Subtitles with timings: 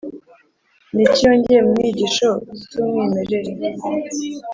[0.93, 2.29] ni iki yongeye mu nyigisho
[2.69, 3.51] z’umwimerere